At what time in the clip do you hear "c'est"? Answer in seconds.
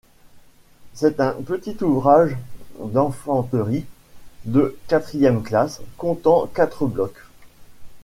0.95-1.19